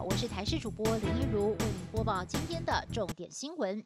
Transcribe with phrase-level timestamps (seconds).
[0.00, 3.78] 我是台视主播林一如，为您播报今天的重点新闻。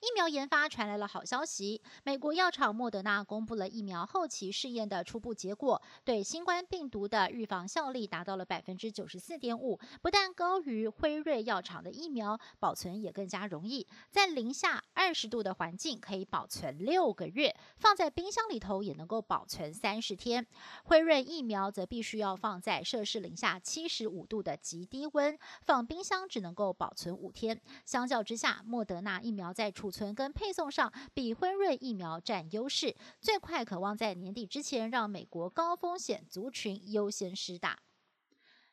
[0.00, 20.46] 疫苗研发传来了好消息，美国药厂莫德纳公布了疫苗后期试验的初步结果，对新冠病毒的预防效力达到了百分之九十四点五，不但高于辉瑞药厂的疫苗，保存也更加容易，在零下二十度的环境可以保存六个月，放在冰箱里头也能够保存三十天。
[20.84, 25.38] 辉瑞疫苗则必须要放在摄氏零下七十五度的极低温。
[25.62, 37.78] 放冰箱只能够保存五天，相较之下，莫德纳疫苗在储存跟配送上比辉瑞疫苗占优势，最快渴望在年底之前让美国高风险族群优先施打。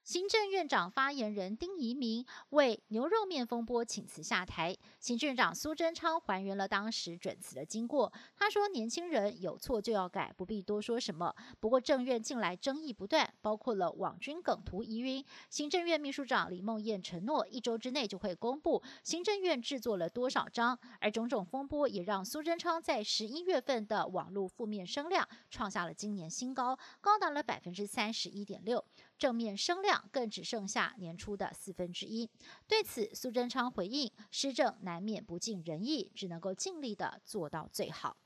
[0.07, 8.13] 行政院长发言人丁仪明为牛肉面风波请辞下台，行政院长苏贞昌还原了当时准辞的经过。
[8.33, 15.21] 他说：“年轻人有错就要改，不必多说什么。”不过政院近来争议不断，包括了网军梗图疑云。
[15.49, 28.85] 行政院秘书长李梦燕承诺一周之内就会公布行政院制作了多少张，而种种风波也让苏贞昌在十一月份的网络负面声量创下了今年新高，高达了百分之三十一点六。
[29.17, 32.29] 正面声量更只剩下年初的四分之一。
[32.67, 38.17] 对此，苏贞昌回应：施政难免不尽人意，只能够尽力的做到最好。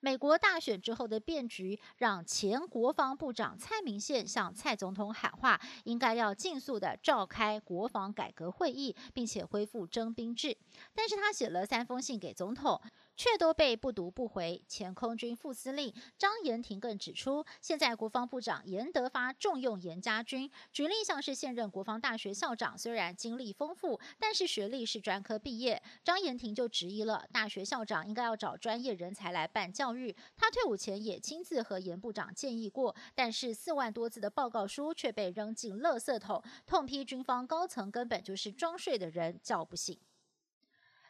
[0.00, 10.56] 美国大选之后的变局，让前国防部长蔡明宪向蔡总统喊话，应该要尽速的召开国防改革会议，并且恢复征兵制。
[10.94, 12.80] 但是他写了三封信给总统。
[13.18, 14.62] 却都被不读不回。
[14.68, 25.82] 前空军副司令张延廷更指出，现在国防部长严德发重用严家军，举例像是现任国防大学校长，虽然经历丰富，但是学历是专科毕业。
[26.04, 30.14] 张延廷就质疑了，大学校长应该要找专业人才来办教育。
[30.36, 39.98] 他退伍前也亲自和严部长建议过，但是四万多字的报告书却被扔进垃圾桶，痛批军方高层根本就是装睡的人叫不醒。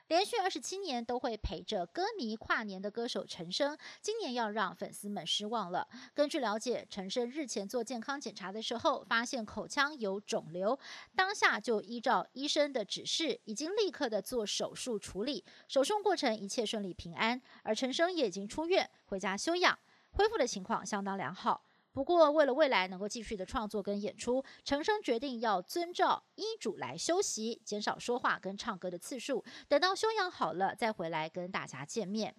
[0.08, 5.86] 连续二十七年都会陪着歌迷跨年的歌手陈升，今年要让粉丝们失望了。
[6.14, 10.78] 根据了解，陈升日前做健康检查的时候，发现口腔有肿瘤，
[11.14, 15.44] 当下就依照医生的指示，已经立刻的做手术处理。
[15.68, 19.78] 手术过程一切顺利平安，而陈升也已经出院回家休养，
[20.12, 21.67] 恢复的情况相当良好。
[21.98, 32.36] 不过，为了未来能够继续的创作跟演出，陈升决定要遵照医嘱来休息，减少说话跟唱歌的次数，等到休养好了再回来跟大家见面。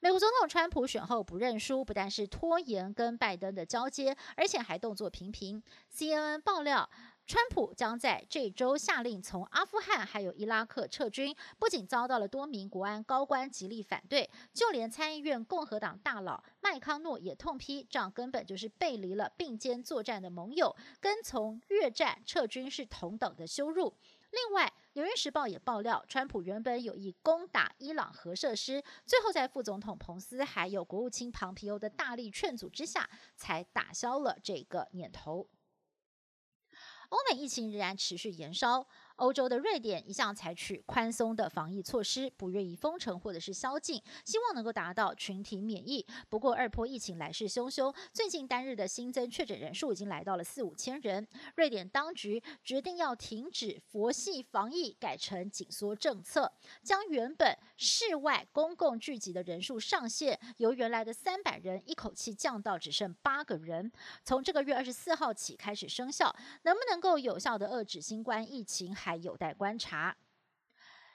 [0.00, 5.62] 美国总统川普选后不认输，不但是拖延跟拜登的交接，而且还动作频频。
[5.94, 6.88] CNN 爆料。
[7.28, 23.94] 川普将在这周下令从阿富汗还有伊拉克撤军，不仅遭到了多名国安高官极力反对，就连参议院共和党大佬麦康诺也痛批，这样根本就是背离了并肩作战的盟友，跟从越战撤军是同等的羞辱。
[24.30, 33.06] 另外，《纽约时报》也爆料，川普原本有意攻打伊朗核设施，最后在副总统彭斯还有国务卿庞皮欧的大力劝阻之下，
[33.36, 35.46] 才打消了这个念头。
[37.08, 38.86] 欧美疫情仍然持续延烧。
[39.18, 46.06] 欧洲的瑞典一向采取宽松的防疫措施，不愿意封城或者是宵禁，希望能够达到群体免疫。
[46.28, 51.26] 不过二波疫情来势汹汹，最近单日的新增确诊人数已经来到了四五千人。
[51.56, 56.52] 瑞典当局决定要停止佛系防疫，改成紧缩政策，
[56.84, 63.90] 将原本室外公共聚集的人数上限由原来的三百人一口气降到只剩八个人。
[64.24, 68.94] 从这个月二十四号起开始生效，能不能够有效的遏制新冠疫情？
[69.08, 70.14] 还有待观察。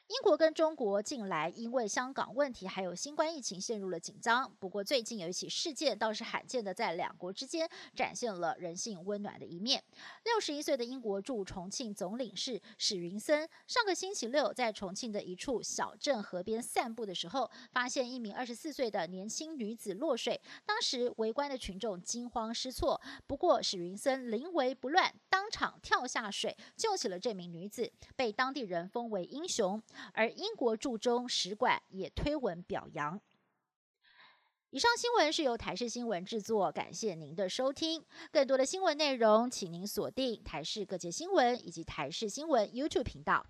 [0.10, 4.54] 英国跟中国近来因为香港问题还有新冠疫情陷入了紧张。
[4.60, 9.82] 不过最近有一起事件倒是罕见的在两国之间展现了人性温暖的一面。
[10.26, 20.40] 六十一岁的英国驻重庆总领事史云森上个星期六在重庆的一处小镇河边散步的时候，发现一名二十四岁的年轻女子落水。
[20.66, 29.82] 当时围观的群众惊慌失措，不过史云森临危不乱，当场跳下水救起了这名女子，被当地人封为英雄。
[30.14, 33.22] 而英国驻中使馆也推文表扬。
[34.72, 38.04] 以上新闻是由台视新闻制作，感谢您的收听。
[38.32, 43.46] 更多的新闻内容，请您锁定台视各界新闻以及台视新闻 YouTube 频道。